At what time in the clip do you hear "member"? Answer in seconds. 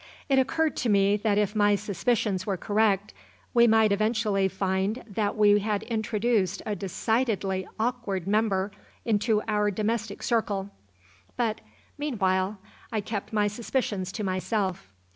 8.25-8.71